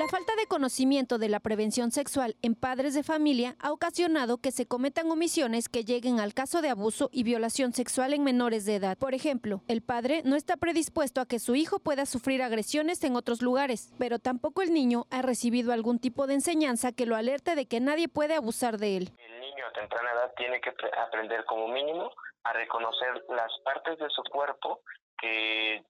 La 0.00 0.08
falta 0.08 0.34
de 0.34 0.46
conocimiento 0.46 1.18
de 1.18 1.28
la 1.28 1.40
prevención 1.40 1.90
sexual 1.90 2.34
en 2.40 2.54
padres 2.54 2.94
de 2.94 3.02
familia 3.02 3.54
ha 3.60 3.70
ocasionado 3.70 4.38
que 4.38 4.50
se 4.50 4.66
cometan 4.66 5.10
omisiones 5.10 5.68
que 5.68 5.84
lleguen 5.84 6.20
al 6.20 6.32
caso 6.32 6.62
de 6.62 6.70
abuso 6.70 7.10
y 7.12 7.22
violación 7.22 7.74
sexual 7.74 8.14
en 8.14 8.24
menores 8.24 8.64
de 8.64 8.76
edad. 8.76 8.96
Por 8.96 9.12
ejemplo, 9.12 9.60
el 9.68 9.82
padre 9.82 10.22
no 10.24 10.36
está 10.36 10.56
predispuesto 10.56 11.20
a 11.20 11.26
que 11.26 11.38
su 11.38 11.54
hijo 11.54 11.80
pueda 11.80 12.06
sufrir 12.06 12.40
agresiones 12.40 13.04
en 13.04 13.14
otros 13.14 13.42
lugares, 13.42 13.92
pero 13.98 14.18
tampoco 14.18 14.62
el 14.62 14.72
niño 14.72 15.04
ha 15.10 15.20
recibido 15.20 15.70
algún 15.70 15.98
tipo 15.98 16.26
de 16.26 16.32
enseñanza 16.32 16.92
que 16.92 17.04
lo 17.04 17.14
alerte 17.14 17.54
de 17.54 17.68
que 17.68 17.80
nadie 17.80 18.08
puede 18.08 18.34
abusar 18.34 18.78
de 18.78 18.96
él. 18.96 19.10
El 19.18 19.40
niño 19.42 19.66
a 19.68 19.72
temprana 19.78 20.12
edad 20.12 20.32
tiene 20.34 20.62
que 20.62 20.72
aprender 20.96 21.44
como 21.44 21.68
mínimo 21.68 22.10
a 22.44 22.54
reconocer 22.54 23.22
las 23.28 23.52
partes 23.66 23.98
de 23.98 24.08
su 24.08 24.22
cuerpo 24.32 24.80
que 25.18 25.84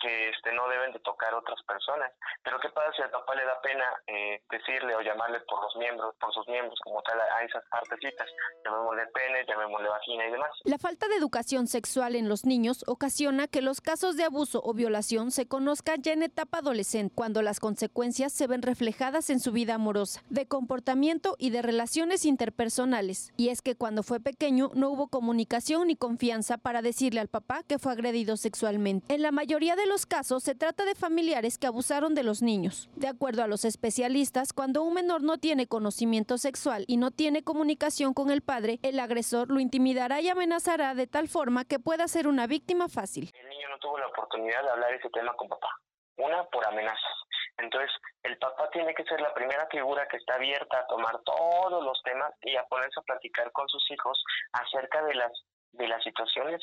que 0.00 0.30
este 0.30 0.52
no 0.52 0.68
deben 0.68 0.92
de 0.92 1.00
tocar 1.00 1.34
otras 1.34 1.60
personas. 1.62 2.12
Pero 2.42 2.58
qué 2.60 2.68
pasa 2.70 2.92
si 2.92 3.02
al 3.02 3.10
papá 3.10 3.34
le 3.34 3.44
da 3.44 3.60
pena 3.60 3.84
eh, 4.06 4.42
decirle 4.50 4.94
o 4.94 5.00
llamarle 5.00 5.40
por 5.40 5.62
los 5.62 5.76
miembros, 5.76 6.14
por 6.20 6.32
sus 6.32 6.46
miembros 6.48 6.78
como 6.84 7.02
tal 7.02 7.20
a 7.20 7.42
esas 7.42 7.64
partecitas, 7.70 8.28
llamémosle 8.64 9.06
pene, 9.08 9.44
llamémosle 9.46 9.88
vagina 9.88 10.26
y 10.26 10.30
demás. 10.30 10.50
La 10.64 10.78
falta 10.78 11.08
de 11.08 11.16
educación 11.16 11.66
sexual 11.66 12.14
en 12.16 12.28
los 12.28 12.44
niños 12.44 12.84
ocasiona 12.86 13.48
que 13.48 13.62
los 13.62 13.80
casos 13.80 14.16
de 14.16 14.24
abuso 14.24 14.60
o 14.64 14.74
violación 14.74 15.30
se 15.30 15.48
conozcan 15.48 16.02
ya 16.02 16.12
en 16.12 16.22
etapa 16.22 16.58
adolescente, 16.58 17.14
cuando 17.14 17.42
las 17.42 17.60
consecuencias 17.60 18.32
se 18.32 18.46
ven 18.46 18.62
reflejadas 18.62 19.30
en 19.30 19.40
su 19.40 19.52
vida 19.52 19.74
amorosa, 19.74 20.22
de 20.30 20.46
comportamiento 20.46 21.36
y 21.38 21.50
de 21.50 21.62
relaciones 21.62 22.24
interpersonales. 22.24 23.32
Y 23.36 23.48
es 23.48 23.62
que 23.62 23.74
cuando 23.74 24.02
fue 24.02 24.20
pequeño 24.20 24.70
no 24.74 24.90
hubo 24.90 25.08
comunicación 25.08 25.88
ni 25.88 25.96
confianza 25.96 26.58
para 26.58 26.82
decirle 26.82 27.20
al 27.20 27.28
papá 27.28 27.62
que 27.62 27.78
fue 27.78 27.92
agredido 27.92 28.36
sexualmente. 28.36 29.14
En 29.14 29.22
la 29.22 29.32
mayoría 29.32 29.76
de 29.76 29.86
los 29.88 30.06
casos 30.06 30.42
se 30.42 30.54
trata 30.54 30.84
de 30.84 30.94
familiares 30.94 31.58
que 31.58 31.66
abusaron 31.66 32.14
de 32.14 32.22
los 32.22 32.42
niños. 32.42 32.88
De 32.94 33.08
acuerdo 33.08 33.42
a 33.42 33.46
los 33.46 33.64
especialistas, 33.64 34.52
cuando 34.52 34.82
un 34.82 34.94
menor 34.94 35.22
no 35.22 35.38
tiene 35.38 35.66
conocimiento 35.66 36.38
sexual 36.38 36.84
y 36.86 36.96
no 36.96 37.10
tiene 37.10 37.42
comunicación 37.42 38.14
con 38.14 38.30
el 38.30 38.42
padre, 38.42 38.78
el 38.82 39.00
agresor 39.00 39.50
lo 39.50 39.60
intimidará 39.60 40.20
y 40.20 40.28
amenazará 40.28 40.94
de 40.94 41.06
tal 41.06 41.28
forma 41.28 41.64
que 41.64 41.78
pueda 41.78 42.06
ser 42.08 42.28
una 42.28 42.46
víctima 42.46 42.88
fácil. 42.88 43.30
El 43.34 43.48
niño 43.48 43.68
no 43.70 43.78
tuvo 43.78 43.98
la 43.98 44.06
oportunidad 44.06 44.62
de 44.62 44.70
hablar 44.70 44.94
ese 44.94 45.10
tema 45.10 45.34
con 45.34 45.48
papá. 45.48 45.68
Una, 46.16 46.44
por 46.44 46.66
amenazas. 46.66 47.18
Entonces, 47.58 47.90
el 48.22 48.38
papá 48.38 48.70
tiene 48.70 48.94
que 48.94 49.04
ser 49.04 49.20
la 49.20 49.32
primera 49.34 49.66
figura 49.66 50.06
que 50.08 50.16
está 50.16 50.34
abierta 50.34 50.80
a 50.80 50.86
tomar 50.86 51.18
todos 51.24 51.84
los 51.84 52.00
temas 52.02 52.32
y 52.42 52.56
a 52.56 52.64
ponerse 52.64 53.00
a 53.00 53.02
platicar 53.02 53.50
con 53.52 53.68
sus 53.68 53.90
hijos 53.90 54.22
acerca 54.52 55.02
de 55.04 55.14
las 55.14 55.32
de 55.72 55.86
las 55.86 56.02
situaciones 56.02 56.62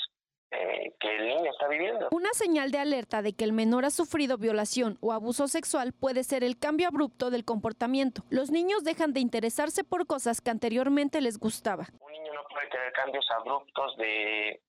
eh, 0.51 0.93
que 0.99 1.15
el 1.15 1.27
niño 1.27 1.51
está 1.51 1.67
viviendo. 1.67 2.07
Una 2.11 2.33
señal 2.33 2.71
de 2.71 2.79
alerta 2.79 3.21
de 3.21 3.33
que 3.33 3.43
el 3.43 3.53
menor 3.53 3.85
ha 3.85 3.89
sufrido 3.89 4.38
violación 4.38 4.97
o 5.01 5.11
abuso 5.11 5.47
sexual 5.47 5.93
puede 5.93 6.23
ser 6.23 6.43
el 6.43 6.57
cambio 6.57 6.88
abrupto 6.88 7.29
del 7.29 7.45
comportamiento. 7.45 8.23
Los 8.29 8.51
niños 8.51 8.83
dejan 8.83 9.13
de 9.13 9.19
interesarse 9.19 9.83
por 9.83 10.07
cosas 10.07 10.41
que 10.41 10.51
anteriormente 10.51 11.21
les 11.21 11.39
gustaba. 11.39 11.88
Un 11.99 12.11
niño 12.11 12.33
no 12.33 12.43
puede 12.49 12.67
tener 12.69 12.93
cambios 12.93 13.25
abruptos 13.31 13.97
de 13.97 14.61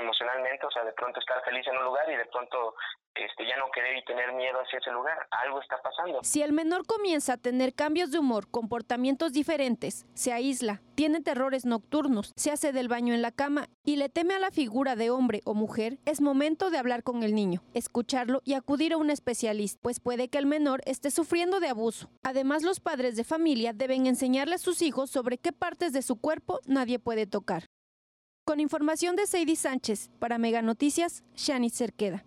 emocionalmente, 0.00 0.66
o 0.66 0.70
sea, 0.70 0.84
de 0.84 0.92
pronto 0.92 1.20
estar 1.20 1.42
feliz 1.44 1.66
en 1.66 1.76
un 1.76 1.84
lugar 1.84 2.10
y 2.10 2.16
de 2.16 2.26
pronto 2.26 2.74
este, 3.14 3.46
ya 3.46 3.56
no 3.56 3.70
querer 3.70 3.96
y 3.96 4.04
tener 4.04 4.32
miedo 4.32 4.58
hacia 4.60 4.78
ese 4.78 4.90
lugar. 4.90 5.26
Algo 5.30 5.60
está 5.60 5.80
pasando. 5.82 6.20
Si 6.22 6.42
el 6.42 6.52
menor 6.52 6.86
comienza 6.86 7.34
a 7.34 7.36
tener 7.36 7.74
cambios 7.74 8.10
de 8.10 8.18
humor, 8.18 8.50
comportamientos 8.50 9.32
diferentes, 9.32 10.06
se 10.14 10.32
aísla, 10.32 10.80
tiene 10.94 11.20
terrores 11.20 11.64
nocturnos, 11.64 12.32
se 12.36 12.50
hace 12.50 12.72
del 12.72 12.88
baño 12.88 13.14
en 13.14 13.22
la 13.22 13.32
cama 13.32 13.68
y 13.84 13.96
le 13.96 14.08
teme 14.08 14.34
a 14.34 14.38
la 14.38 14.50
figura 14.50 14.96
de 14.96 15.10
hombre 15.10 15.40
o 15.44 15.54
mujer, 15.54 15.98
es 16.04 16.20
momento 16.20 16.70
de 16.70 16.78
hablar 16.78 17.02
con 17.02 17.22
el 17.22 17.34
niño, 17.34 17.62
escucharlo 17.74 18.40
y 18.44 18.54
acudir 18.54 18.92
a 18.92 18.96
un 18.96 19.10
especialista, 19.10 19.80
pues 19.82 20.00
puede 20.00 20.28
que 20.28 20.38
el 20.38 20.46
menor 20.46 20.82
esté 20.86 21.10
sufriendo 21.10 21.60
de 21.60 21.68
abuso. 21.68 22.10
Además, 22.22 22.62
los 22.62 22.80
padres 22.80 23.16
de 23.16 23.24
familia 23.24 23.72
deben 23.72 24.06
enseñarle 24.06 24.56
a 24.56 24.58
sus 24.58 24.82
hijos 24.82 25.10
sobre 25.10 25.38
qué 25.38 25.52
partes 25.52 25.92
de 25.92 26.02
su 26.02 26.16
cuerpo 26.16 26.60
nadie 26.66 26.98
puede 26.98 27.26
tocar. 27.26 27.66
Con 28.44 28.58
información 28.58 29.14
de 29.14 29.26
Sadie 29.26 29.56
Sánchez, 29.56 30.10
para 30.18 30.38
Mega 30.38 30.62
Noticias, 30.62 31.22
Shani 31.36 31.70
Cerqueda. 31.70 32.24